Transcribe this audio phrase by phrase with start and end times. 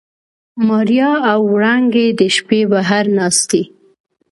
[0.67, 3.61] ماريا او وړانګې د شپې بهر ناستې.